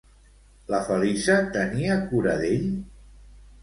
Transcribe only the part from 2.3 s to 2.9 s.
d'ell?